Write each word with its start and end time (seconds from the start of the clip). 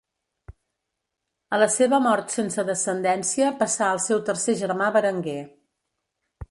A 1.57 1.59
la 1.63 1.67
seva 1.75 1.99
mort 2.07 2.33
sense 2.37 2.65
descendència 2.71 3.53
passà 3.61 3.91
al 3.91 4.03
seu 4.09 4.27
tercer 4.31 4.59
germà 4.65 4.91
Berenguer. 4.99 5.41